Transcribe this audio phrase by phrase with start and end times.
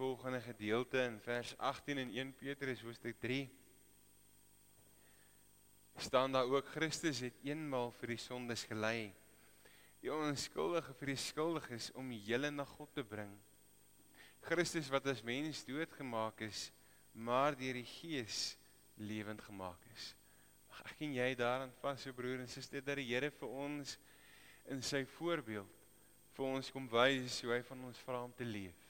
[0.00, 3.50] volgende gedeelte in vers 18 in 1 Petrus hoofstuk 3
[5.96, 9.10] staan daar ook Christus het eenmaal vir die sondes gelei.
[10.00, 13.34] Die onskuldige vir die skuldiges om julle na God te bring.
[14.48, 16.70] Christus wat as mens doodgemaak is,
[17.12, 18.54] maar deur die Gees
[18.96, 20.14] lewend gemaak is.
[20.80, 23.98] Ek en jy daarin vas, so broer en suster, dat die Here vir ons
[24.72, 25.76] in sy voorbeeld
[26.38, 28.89] vir ons kom wys hoe hy van ons vra om te leef.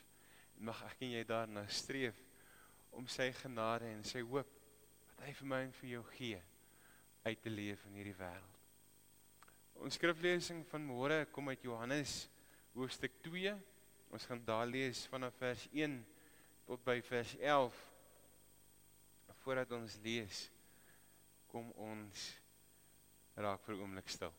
[0.61, 2.17] Mag ek en jy daarna streef
[2.97, 4.49] om sy genade en sy hoop
[5.09, 6.41] wat hy vir my en vir jou gee
[7.25, 8.59] uit te leef in hierdie wêreld.
[9.81, 12.27] Ons skriflesing van môre kom uit Johannes
[12.75, 13.55] hoofstuk 2.
[14.13, 15.97] Ons gaan daar lees vanaf vers 1
[16.69, 17.81] tot by vers 11.
[19.41, 20.45] Voordat ons lees,
[21.49, 22.27] kom ons
[23.41, 24.35] raak vir 'n oomblik stil.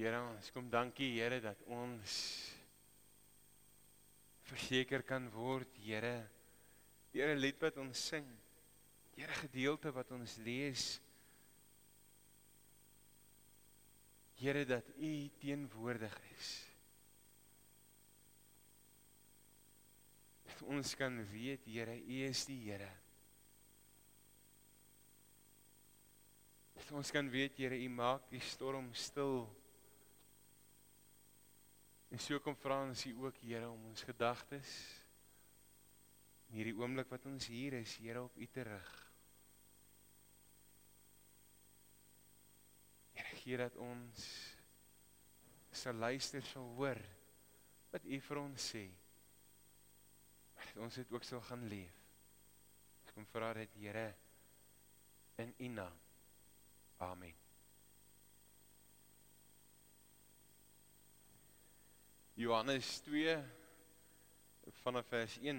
[0.00, 2.12] Here, ons kom dankie Here dat ons
[4.48, 6.14] verseker kan word, Here,
[7.12, 8.24] deur 'n lied wat ons sing,
[9.12, 11.02] deur 'n gedeelte wat ons lees.
[14.40, 16.48] Here dat U teenwoordig is.
[20.48, 22.92] Dat ons kan weet, Here, U is die Here.
[26.72, 29.59] Dat ons kan weet, Here, U maak die storm stil.
[32.10, 34.70] En so kom vra ons hier ook Here om ons gedagtes
[36.50, 38.88] in hierdie oomblik wat ons hier is, Here op U te rig.
[43.14, 44.24] Here gee dat ons
[45.70, 46.98] sal luister sal hoor
[47.94, 48.88] wat U vir ons sê.
[50.58, 52.00] Dat ons dit ook sal gaan leef.
[53.06, 54.08] Ek kom vra dit Here
[55.42, 56.02] in U naam.
[57.06, 57.39] Amen.
[62.40, 63.36] Johannes 2
[64.80, 65.58] vanaf vers 1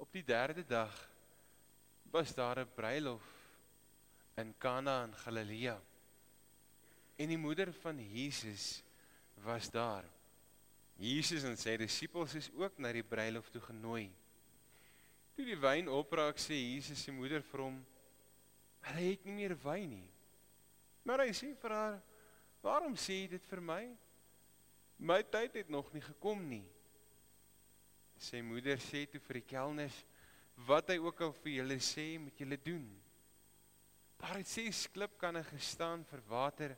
[0.00, 0.94] Op die derde dag
[2.10, 3.26] was daar 'n bruilof
[4.34, 5.80] in Kana in Galilea.
[7.16, 8.82] En die moeder van Jesus
[9.34, 10.04] was daar.
[10.96, 14.10] Jesus en sy disippels is ook na die bruilof toe genooi.
[15.34, 17.86] Toe die wyn opraak, sê Jesus se moeder vir hom:
[18.80, 20.10] "Hulle het nie meer wyn nie."
[21.02, 22.02] Maar hy sê vir haar:
[22.62, 23.82] Waarom sê jy dit vir my?
[25.02, 26.64] My tyd het nog nie gekom nie.
[28.22, 29.96] Sy moeder sê toe vir die kelners
[30.68, 32.84] wat hy ook al vir julle sê, moet julle doen.
[34.20, 36.76] Daar het ses klipkanne gestaan vir water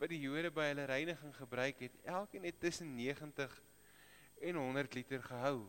[0.00, 2.00] wat die Jode by hulle reiniging gebruik het.
[2.08, 3.54] Elkeen het tussen 90
[4.50, 5.68] en 100 liter gehou.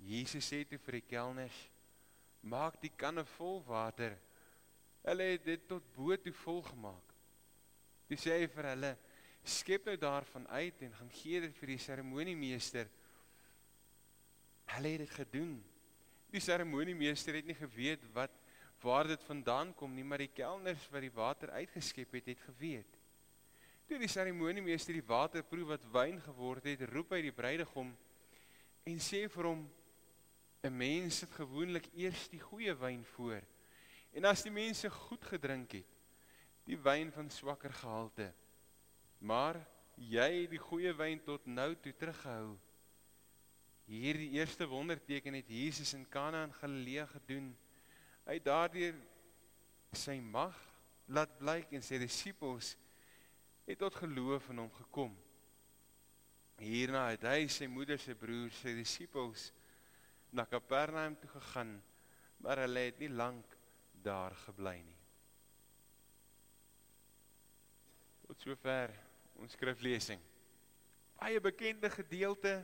[0.00, 1.58] Jesus sê toe vir die kelners:
[2.40, 4.16] "Maak die kanne vol water."
[5.04, 7.09] Hulle het dit tot bo toe vol gemaak.
[8.10, 8.88] Toe sê hy vir hulle:
[9.46, 12.88] "Skep nou daarvan uit en gaan gee dit vir die seremoniemeester."
[14.74, 15.52] Hulle het dit gedoen.
[16.34, 18.34] Die seremoniemeester het nie geweet wat
[18.82, 22.98] waar dit vandaan kom nie, maar die kelners wat die water uitgeskep het, het geweet.
[23.86, 27.94] Toe die seremoniemeester die water proe wat wyn geword het, roep hy die bruidegom
[28.90, 29.62] en sê vir hom:
[30.66, 33.46] "’n Mens sit gewoonlik eers die goeie wyn voor.
[34.18, 35.99] En as die mense goed gedrink het,
[36.68, 38.30] die wyn van swakker gehalte.
[39.20, 39.60] Maar
[40.00, 42.58] jy het die goeie wyn tot nou toe teruggehou.
[43.90, 47.50] Hierdie eerste wonderteken het Jesus in Kana in Galilea gedoen.
[48.26, 49.00] Hy het daardeur
[49.96, 50.54] sy mag
[51.10, 52.76] laat blyk en sy disippels
[53.66, 55.16] het tot geloof in hom gekom.
[56.60, 59.48] Hierna het hy sy moeder se broer sy disippels
[60.30, 61.74] na Kapernaum toe gegaan,
[62.44, 63.58] maar hulle het nie lank
[64.04, 64.99] daar gebly nie.
[68.40, 68.88] Tot sover
[69.36, 70.20] ons skriflesing.
[71.20, 72.54] Baie bekende gedeelte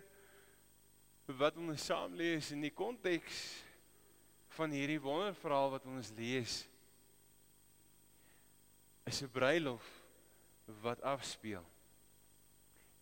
[1.36, 3.42] wat ons saam lees in die konteks
[4.56, 6.62] van hierdie wonderverhaal wat ons lees.
[9.04, 9.84] Is 'n bruilof
[10.80, 11.66] wat afspeel.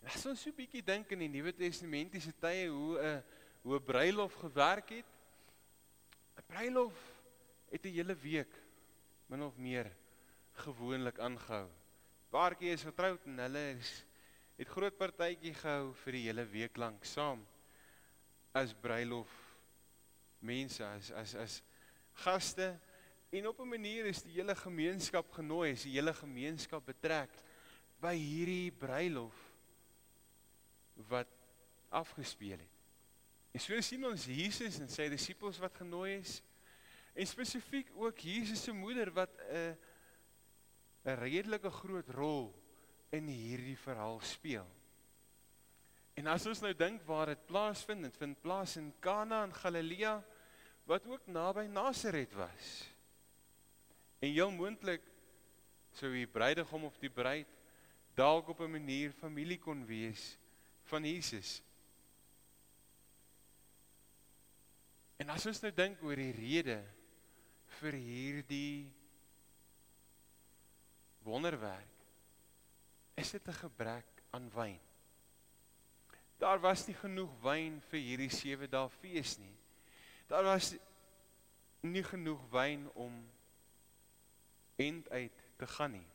[0.03, 3.23] As ons so 'n bietjie dink in die Nuwe Testamentiese tye hoe 'n
[3.63, 5.07] hoe 'n bruilof gewerk het.
[6.39, 6.99] 'n Bruilof
[7.71, 8.51] het 'n hele week
[9.29, 9.95] min of meer
[10.55, 11.71] gewoonlik aangehou
[12.35, 13.91] paartjie is getroud en hulle is
[14.59, 17.45] het groot partytjie gehou vir die hele week lank saam
[18.59, 19.31] as bruilof
[20.43, 21.55] mense as as as
[22.25, 22.73] gaste
[23.39, 27.31] en op 'n manier is die hele gemeenskap genooi, is die hele gemeenskap betrek
[28.03, 29.39] by hierdie bruilof
[31.09, 31.31] wat
[31.91, 32.75] afgespeel het.
[33.55, 36.43] En so sien ons Jesus en sy disippels wat genooi is
[37.15, 39.77] en spesifiek ook Jesus se moeder wat 'n
[41.05, 42.49] 'n redelike groot rol
[43.13, 44.67] in hierdie verhaal speel.
[46.15, 50.23] En as ons nou dink waar dit plaasvind, dit vind plaas in Kana in Galilea
[50.87, 52.71] wat ook naby Nasaret was.
[54.21, 55.03] En heel moontlik
[55.95, 57.51] sou die bruidegom of die bruid
[58.15, 60.39] dalk op 'n manier familie kon wees
[60.85, 61.63] van Jesus.
[65.17, 66.85] En as ons nou dink oor die rede
[67.81, 68.93] vir hierdie
[71.25, 71.95] wonderwerk,
[73.15, 74.81] is dit 'n gebrek aan wyn.
[76.39, 79.55] Daar was nie genoeg wyn vir hierdie 7 dae fees nie.
[80.29, 80.75] Daar was
[81.81, 83.15] nie genoeg wyn om
[84.77, 86.07] end uit te gaan nie.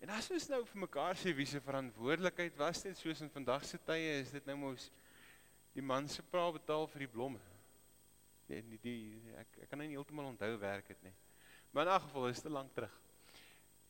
[0.00, 3.64] En as ons nou vir mekaar sê wie se verantwoordelikheid was dit soos in vandag
[3.68, 4.90] se tye is dit nou mos
[5.74, 7.40] die man se pa betaal vir die blomme.
[8.48, 11.14] Die, die, die ek ek kan nou nie heeltemal onthou werk dit nie.
[11.72, 12.96] Maar in 'n geval is dit lank terug.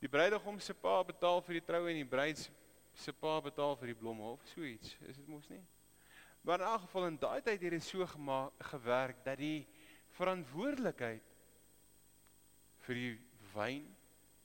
[0.00, 2.40] Die bruidegom se pa betaal vir die troue en die bruid
[2.96, 4.94] se pa betaal vir die blomme of so iets.
[5.08, 5.60] Is dit mos nie?
[6.40, 9.66] Maar in 'n geval in daai tyd het dit so gemaak gewerk dat die
[10.16, 11.22] verantwoordelikheid
[12.86, 13.18] vir die
[13.54, 13.96] wyn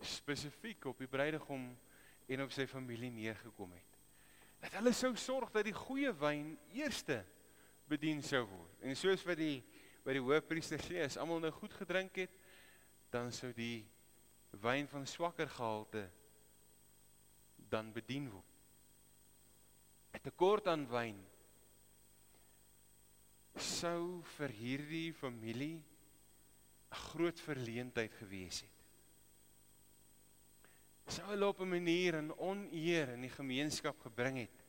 [0.01, 1.77] spesifiek op die bruidegom
[2.27, 3.91] en op sy familie neergekom het.
[4.59, 7.25] Dat hulle sou sorg dat die goeie wyn eerste
[7.87, 8.81] bedien sou word.
[8.81, 9.63] En soos wat die
[10.05, 12.33] by die hoofpriester sê, as almal nou goed gedrink het,
[13.09, 13.85] dan sou die
[14.61, 16.09] wyn van swakker gehalte
[17.69, 18.51] dan bedien word.
[20.13, 21.17] 'n Tekort aan wyn
[23.55, 25.79] sou vir hierdie familie
[26.91, 28.75] 'n groot verleentheid gewees het.
[31.07, 34.63] Sou hulle op 'n manier 'n oneer in die gemeenskap gebring het.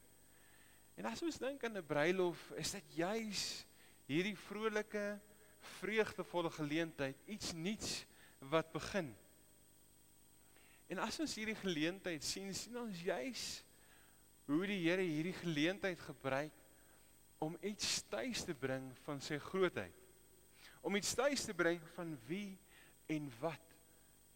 [0.96, 3.66] En as ons dink aan 'n bruilof, is dit juis
[4.06, 5.20] hierdie vrolike,
[5.80, 8.06] vreugdevolle geleentheid, iets nuuts
[8.38, 9.16] wat begin.
[10.92, 13.44] En as ons hierdie geleentheid sien, sien ons juis
[14.46, 16.54] hoe die Here hierdie geleentheid gebruik
[17.42, 19.94] om iets tuis te bring van sy grootheid.
[20.86, 22.54] Om iets tuis te bring van wie
[23.10, 23.74] en wat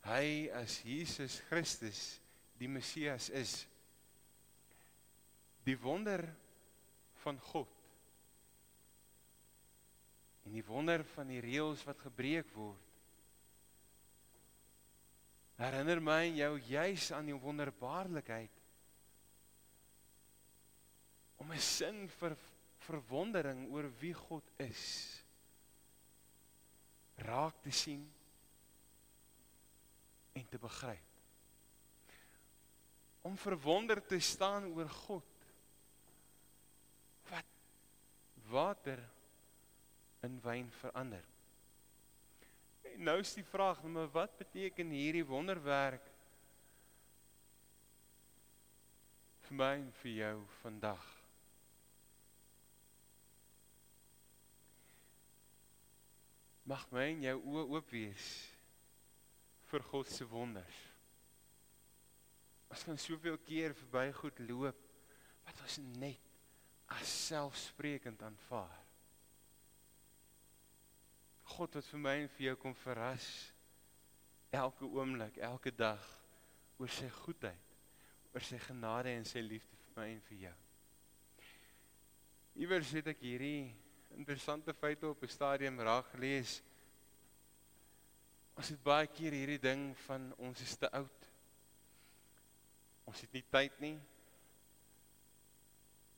[0.09, 2.19] hy as Jesus Christus
[2.59, 3.55] die Messias is.
[5.65, 6.25] Die wonder
[7.23, 7.71] van God.
[10.49, 12.90] En die wonder van die reëls wat gebreek word
[15.61, 18.57] herinner my en jou juis aan die wonderbaarlikheid
[21.41, 22.37] om 'n sin vir
[22.87, 24.85] verwondering oor wie God is.
[27.17, 28.05] Raak te sien
[30.33, 31.09] en te begryp.
[33.23, 35.25] Om verwonder te staan oor God
[37.29, 37.45] wat
[38.49, 39.03] water
[40.21, 41.30] in wyn verander
[42.95, 46.07] En nou is die vraag, maar wat beteken hierdie wonderwerk
[49.47, 51.07] vir my en vir jou vandag?
[56.71, 58.29] Mag my en jou oë oop wees
[59.71, 60.83] vir God se wonders.
[62.71, 64.87] Ons kan soveel keer verby goed loop
[65.47, 66.31] wat ons net
[66.95, 68.90] as selfsprekend aanvaar.
[71.61, 73.25] God wat vir my en vir jou kom verras
[74.57, 76.07] elke oomblik, elke dag
[76.81, 77.75] oor sy goedheid,
[78.33, 80.55] oor sy genade en sy liefde vir my en vir jou.
[82.65, 83.69] Iewers het ek hierdie
[84.17, 86.63] interessante feite op 'n stadium raak gelees.
[88.57, 91.31] Ons het baie keer hierdie ding van ons is te oud.
[93.05, 93.99] Ons het nie tyd nie.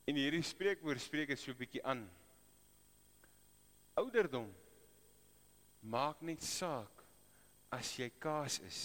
[0.06, 2.10] En hierdie spreekwoord spreek dit so 'n bietjie aan.
[3.98, 4.61] Ouderdom
[5.82, 7.02] maak net saak
[7.72, 8.80] as jy kaas is.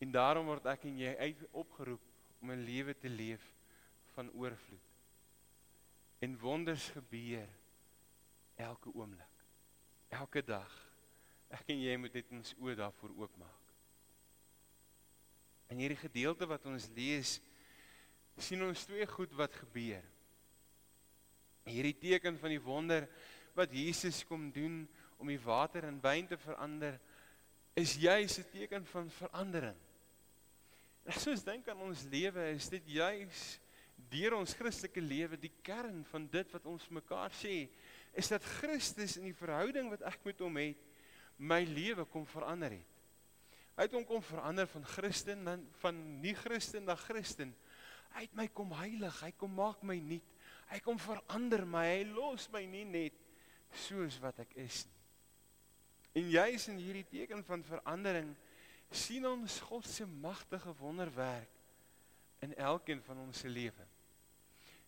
[0.00, 2.04] En daarom word ek en jy uit opgeroep
[2.40, 3.44] om 'n lewe te leef
[4.14, 4.88] van oorvloed.
[6.20, 7.48] En wonders gebeur
[8.56, 9.44] elke oomblik.
[10.08, 10.72] Elke dag.
[11.50, 13.60] Ek en jy moet net ons oë daarvoor oopmaak.
[15.70, 17.40] In hierdie gedeelte wat ons lees,
[18.36, 20.04] sien ons twee goed wat gebeur.
[21.64, 23.06] Hierdie teken van die wonder
[23.60, 24.82] wat Jesus kom doen
[25.20, 26.96] om die water in wyn te verander
[27.76, 29.76] is juis 'n teken van verandering.
[31.04, 33.60] As ons dink aan ons lewe, is dit juis
[34.10, 37.68] deur ons Christelike lewe die kern van dit wat ons mekaar sê,
[38.16, 40.80] is dat Christus in die verhouding wat ek met hom het,
[41.36, 42.96] my lewe kom verander het.
[43.76, 47.54] Hy het hom kom verander van Christen dan van nie Christen na Christen.
[48.12, 50.36] Hy het my kom heilig, hy kom maak my nuut.
[50.70, 51.86] Hy kom verander my.
[51.86, 53.29] Hy los my nie net
[53.72, 54.98] soos wat ek is nie.
[56.20, 58.32] En juis in hierdie teken van verandering
[58.90, 61.58] sien ons God se magtige wonderwerk
[62.42, 63.86] in elkeen van ons se lewe.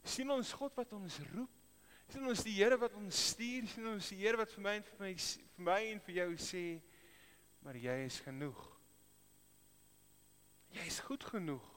[0.02, 1.50] sien ons God wat ons roep,
[2.10, 4.86] sien ons die Here wat ons stuur, sien ons die Here wat vir my en
[4.88, 6.64] vir my vir my en vir jou sê,
[7.62, 8.64] maar jy is genoeg.
[10.74, 11.70] Jy is goed genoeg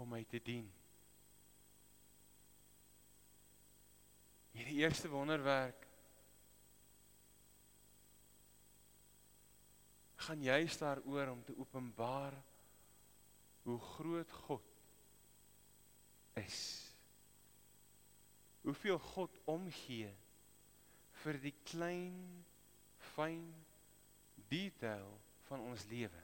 [0.00, 0.66] om my te dien.
[4.56, 5.86] Hierdie eerste wonderwerk
[10.20, 12.34] gaan juist daaroor om te openbaar
[13.62, 14.62] hoe groot God
[16.32, 16.58] is.
[18.60, 20.10] Hoeveel God omgee
[21.22, 22.44] vir die klein
[23.14, 23.46] fyn
[24.50, 25.08] detail
[25.48, 26.22] van ons lewe.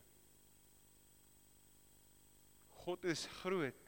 [2.84, 3.85] God is groot.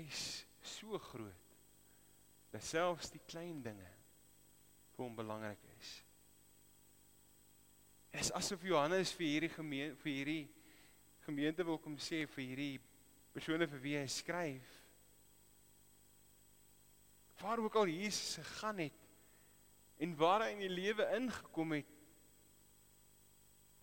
[0.00, 1.56] Jy's so groot
[2.50, 3.88] dat selfs die klein dinge
[4.94, 5.90] vir hom belangrik is.
[8.10, 10.46] Dit is asof Johannes vir hierdie gemeente vir hierdie
[11.26, 12.80] gemeente wil kom sê vir hierdie
[13.34, 14.72] persone vir wie hy skryf
[17.40, 19.06] waar ook al Jesus gegaan het
[20.00, 21.96] en waar hy in die lewe ingekom het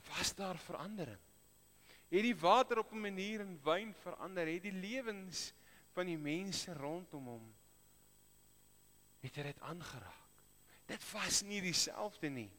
[0.08, 1.20] was daar verandering.
[2.08, 5.54] Het die water op 'n manier in wyn verander, het die lewens
[5.98, 7.46] van die mense rondom hom
[9.24, 10.44] het dit aangeraak.
[10.86, 12.52] Dit was nie dieselfde nie.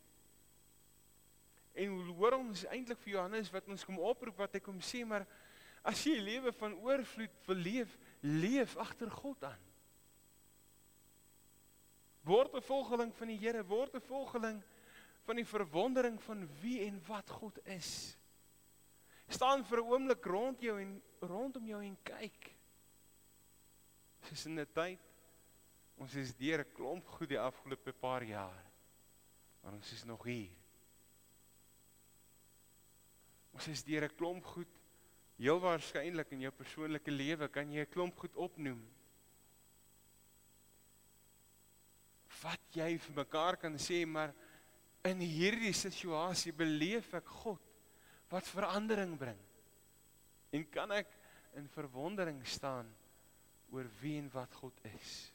[1.79, 5.27] En hoor ons eintlik vir Johannes wat ons kom oproep wat hy kom sê maar
[5.87, 9.65] as jy 'n lewe van oorvloed wil leef, leef agter God aan.
[12.27, 14.63] Word 'n volgeling van die Here, word 'n volgeling
[15.25, 18.19] van die verwondering van wie en wat God is.
[19.29, 22.58] Staan vir 'n oomblik rond jou en rondom jou en kyk.
[24.27, 25.09] Dis in 'n tyd
[25.99, 28.65] Ons is deur 'n klomp goed die afgelope paar jaar.
[29.63, 30.55] Maar ons is nog hier.
[33.53, 34.71] Ons is deur 'n klomp goed
[35.37, 38.81] heel waarskynlik in jou persoonlike lewe kan jy 'n klomp goed opnoem.
[42.43, 44.33] Wat jy vir mekaar kan sê, maar
[45.05, 47.61] in hierdie situasie beleef ek God
[48.31, 49.41] wat verandering bring.
[50.53, 51.09] En kan ek
[51.55, 52.95] in verwondering staan
[53.71, 55.33] oor wie en wat God is.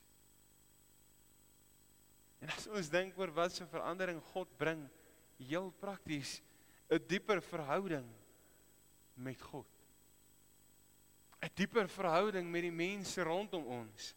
[2.44, 4.82] En as ons dink oor wat se verandering God bring,
[5.40, 6.42] heel prakties
[6.90, 8.08] 'n dieper verhouding
[9.16, 9.68] met God.
[11.42, 14.13] 'n Dieper verhouding met die mense rondom ons.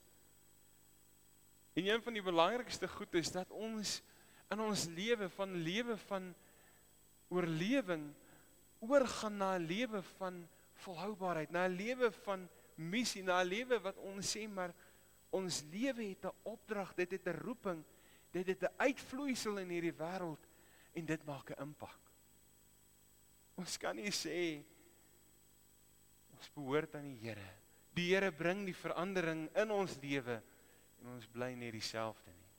[1.74, 4.02] En een van die belangrikste goed is dat ons
[4.50, 6.34] in ons lewe van lewe van
[7.28, 8.14] oorlewing
[8.78, 13.96] oorgaan na 'n lewe van volhoubaarheid, na 'n lewe van missie, na 'n lewe wat
[13.96, 14.74] ons sê maar
[15.30, 17.84] ons lewe het 'n opdrag, dit het 'n roeping
[18.36, 20.46] dit het 'n uitvloeisel in hierdie wêreld
[20.92, 22.00] en dit maak 'n impak.
[23.54, 24.64] Ons kan nie sê
[26.36, 27.50] ons behoort aan die Here.
[27.94, 30.42] Die Here bring die verandering in ons lewe
[31.00, 32.50] en ons bly net dieselfde nie.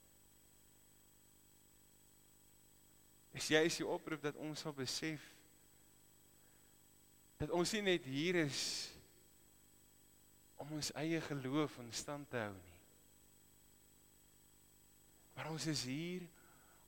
[3.32, 5.34] Is jy is die oproep dat ons sal besef
[7.36, 8.90] dat ons nie net hier is
[10.58, 12.80] om ons eie geloof in stand te hou nie.
[15.36, 16.26] Maar ons is hier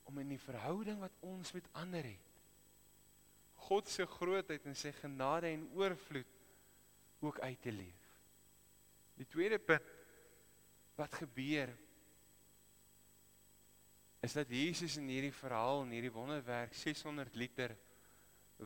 [0.09, 2.27] om in die verhouding wat ons met ander het
[3.61, 6.39] God se grootheid en sy genade en oorvloed
[7.21, 8.07] ook uit te leef.
[9.15, 9.91] Die tweede punt
[10.97, 11.69] wat gebeur
[14.21, 17.77] is dat Jesus in hierdie verhaal en hierdie wonderwerk 600 liter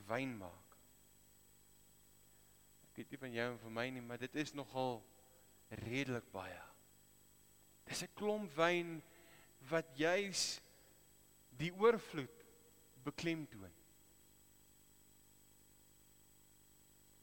[0.08, 0.65] wyn maak.
[2.96, 5.02] Ek weet nie van jou en van my nie, maar dit is nogal
[5.84, 6.62] redelik baie.
[7.84, 9.02] Dis 'n klomp wyn
[9.68, 10.62] wat juis
[11.60, 12.46] die oorvloed
[13.04, 13.74] beklemtoon.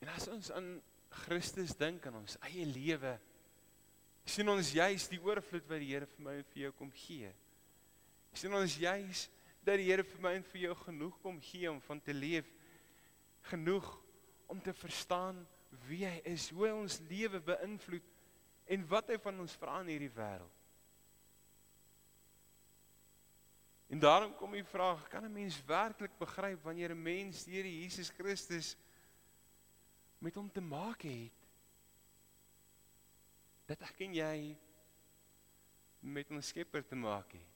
[0.03, 3.15] En as ons aan Christus dink in ons eie lewe,
[4.27, 7.33] sien ons juis die oorvloed wat die Here vir my en vir jou kom gee.
[8.35, 9.25] Sien ons juis
[9.65, 12.45] dat die Here vir my en vir jou genoeg kom gee om van te leef,
[13.41, 13.89] genoeg
[14.53, 15.49] om te verstaan
[15.87, 18.11] wie hy is, hoe hy ons lewe beïnvloed
[18.73, 20.59] en wat hy van ons vra in hierdie wêreld.
[23.93, 27.69] En daarom kom die vraag, kan 'n mens werklik begryp wanneer 'n mens die Here
[27.81, 28.77] Jesus Christus
[30.19, 31.33] met hom te maak het?
[33.67, 34.57] Dat ek en jy
[36.01, 37.53] met 'n Skepper te maak het.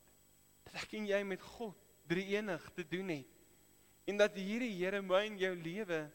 [0.64, 3.26] Dat ek en jy met God drie enig te doen het.
[4.04, 6.12] En dat hierdie Here my in jou lewe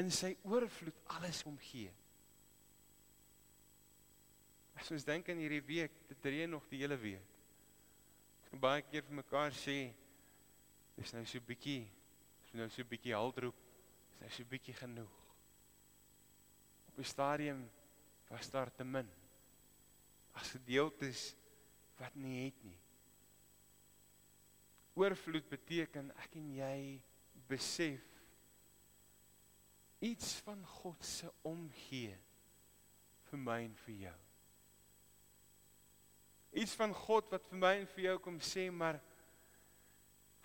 [0.00, 1.90] in sy oorvloed alles omgee.
[4.78, 7.34] As ons dink aan hierdie week, dit reën nog die hele week.
[8.40, 9.76] Ons kan baie keer vir mekaar sê
[10.96, 11.84] dis nou so bietjie,
[12.42, 13.58] dis nou so bietjie haldroep,
[14.10, 15.18] dis nou so bietjie genoeg.
[16.88, 17.62] Op 'n stadium
[18.28, 19.08] was daar te min.
[20.34, 21.34] As gedeeltes
[21.98, 22.78] wat nie het nie.
[24.94, 27.00] Oorvloed beteken ek en jy
[27.48, 28.11] besef
[30.02, 32.16] iets van God se omgee
[33.30, 34.18] vir my en vir jou.
[36.62, 38.98] Iets van God wat vir my en vir jou kom sê maar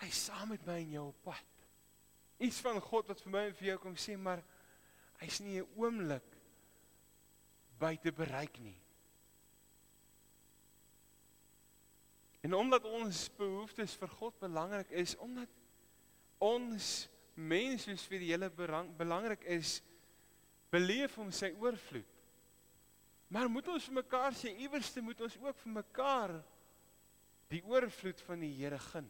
[0.03, 1.65] hy saam met my in jou pad.
[2.37, 4.45] Iets van God wat vir my en vir jou kom sê maar
[5.23, 6.37] hy's nie 'n oomblik
[7.79, 8.77] buite bereik nie.
[12.45, 15.49] En omdat ons behoeftes vir God belangrik is, omdat
[16.37, 19.77] ons mens soos vir die hele belangrik is,
[20.73, 22.15] beleef ons sy oorvloed.
[23.29, 26.33] Maar moet ons vir mekaar sê iewerste moet ons ook vir mekaar
[27.51, 29.07] die oorvloed van die Here gun.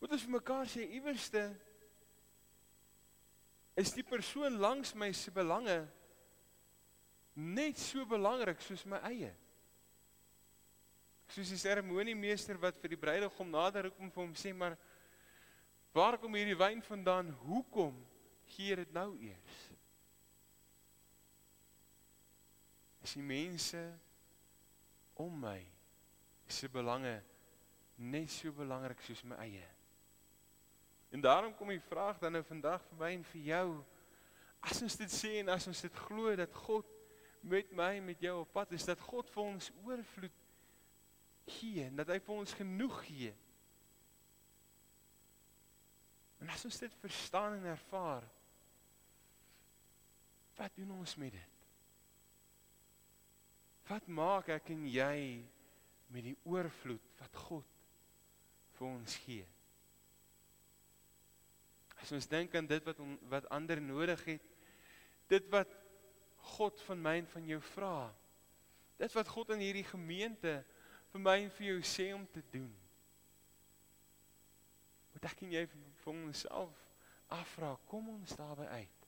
[0.00, 1.44] Moet ons vir mekaar sê iewerste
[3.76, 5.82] is die persoon langs my se belange
[7.36, 9.32] net so belangrik soos my eie.
[11.28, 14.78] Soos die seremoniemeester wat vir die bruidegom nader kom vir hom sê maar
[15.96, 17.30] waar kom hierdie wyn vandaan?
[17.46, 17.96] Hoekom
[18.52, 19.60] gee dit nou eers?
[23.06, 23.80] Is die mense
[25.16, 25.60] om my
[26.46, 27.14] se belange
[27.96, 29.64] net so belangrik soos my eie?
[31.14, 33.68] En daarom kom die vraag dan nou vandag vir my en vir jou.
[34.66, 36.92] As ons dit sê en as ons dit glo dat God
[37.46, 40.44] met my en met jou op pad is, dat God vir ons oorvloed
[41.56, 43.32] gee en dat hy vir ons genoeg gee.
[46.42, 48.24] En as ons dit verstaan en ervaar,
[50.56, 51.52] wat doen ons met dit?
[53.86, 55.18] Wat maak ek en jy
[56.12, 57.74] met die oorvloed wat God
[58.76, 59.46] vir ons gee?
[62.02, 64.48] As ons dink aan dit wat on, wat ander nodig het,
[65.30, 65.70] dit wat
[66.56, 68.08] God van my en van jou vra,
[69.00, 70.58] dit wat God in hierdie gemeente
[71.12, 72.70] vir my en vir jou sê om te doen.
[75.16, 75.64] Wat ek en jy
[76.06, 76.82] vir onsself
[77.34, 79.06] afvra, kom ons daarby uit.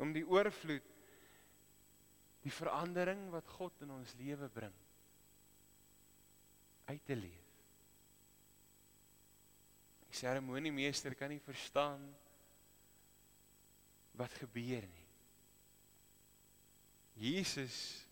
[0.00, 0.92] Om die oorvloed
[2.46, 4.74] die verandering wat God in ons lewe bring
[6.86, 7.54] uit te leef.
[10.06, 12.04] Die seremoniemeester kan nie verstaan
[14.16, 15.06] wat gebeur nie.
[17.18, 18.06] Jesus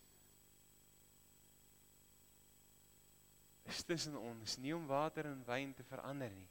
[3.65, 6.49] is tussen ons, nie om water in wyn te verander nie,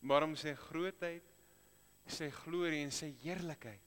[0.00, 1.24] maar om sy grootheid,
[2.08, 3.84] sy glorie en sy heerlikheid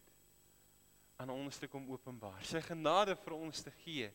[1.21, 4.09] aan ons te kom openbaar, sy genade vir ons te gee.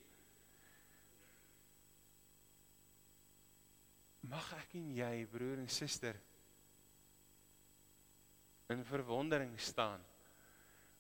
[4.26, 6.18] Mag ek en jy, broer en suster,
[8.74, 10.02] in verwondering staan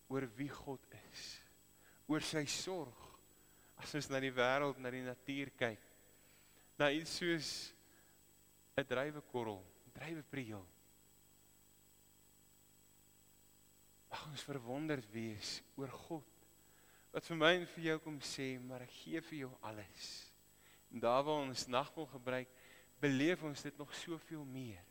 [0.06, 1.24] oor wie God is,
[2.06, 3.02] oor sy sorg
[3.82, 5.82] as ons na die wêreld, na die natuur kyk
[6.78, 7.72] na iets soos
[8.76, 9.62] 'n drywekorrel,
[9.96, 10.64] drywepriel.
[14.10, 16.32] Mag ons verwonderd wees oor God
[17.16, 20.08] wat vir my en vir jou kom sê, maar ek gee vir jou alles.
[20.92, 22.50] En daar waar ons nagmaal gebruik,
[23.00, 24.82] beleef ons dit nog soveel meer.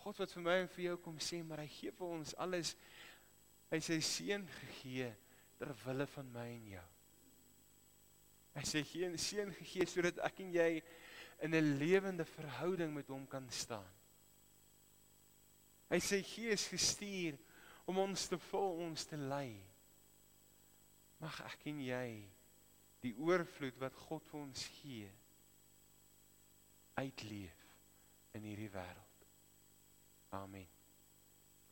[0.00, 2.72] God wat vir my en vir jou kom sê, maar hy gee vir ons alles.
[3.68, 5.10] Hy sy seun gegee
[5.60, 6.86] ter wille van my en jou.
[8.56, 10.70] Hy sê geen seën gegee sodat ek en jy
[11.44, 13.86] in 'n lewende verhouding met hom kan staan.
[15.90, 17.38] Hy sê Gees gestuur
[17.86, 19.54] om ons te vul, ons te lei.
[21.20, 22.06] Mag ek en jy
[23.04, 25.08] die oorvloed wat God vir ons gee
[27.00, 27.64] uitleef
[28.36, 29.24] in hierdie wêreld.
[30.36, 30.68] Amen.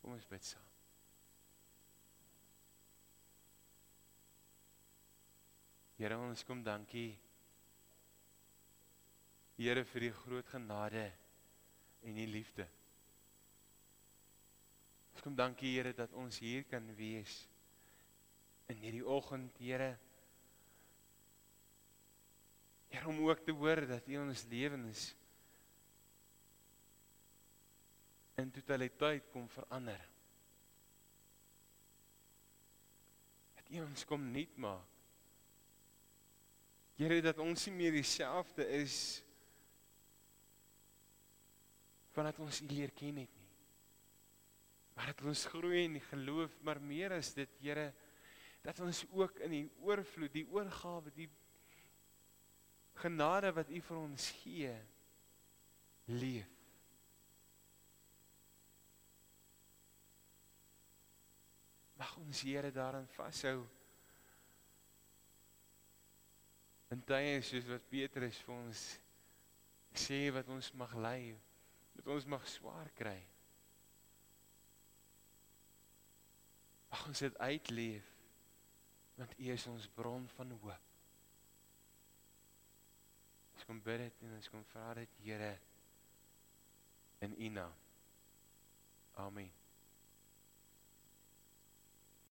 [0.01, 0.65] Kom ons bid saam.
[5.99, 7.11] Here ons kom dankie.
[9.59, 11.09] Here vir die groot genade
[12.07, 12.67] en die liefde.
[15.19, 17.41] Ons kom dankie Here dat ons hier kan wees
[18.71, 19.89] in hierdie oggend, Here.
[22.87, 25.01] Here om ook te hoor dat U ons lewens
[28.39, 30.05] in totaliteit kom verander.
[33.57, 34.95] Dat U ons kom nuut maak.
[36.95, 39.19] Here dat ons nie meer dieselfde is
[42.15, 43.27] vandat ons U leer ken nie.
[44.99, 47.93] Maar dat ons groei in geloof, maar meer as dit, Here,
[48.61, 51.29] dat ons ook in die oorvloed, die oorgawe, die
[52.99, 54.73] genade wat U vir ons gee,
[56.11, 56.51] leef.
[62.03, 63.63] Mag ons Here daarin vashou.
[66.91, 68.85] En tye soos wat Petrus vir ons
[69.95, 71.19] sê wat ons mag ly,
[71.95, 73.21] wat ons mag swaar kry.
[76.89, 78.15] Mag ons dit uitleef
[79.19, 80.85] want U is ons bron van hoop.
[83.53, 85.51] Ons kom bid dit en ons kom vra dit Here
[87.27, 87.75] in U naam.
[89.19, 89.58] Amen.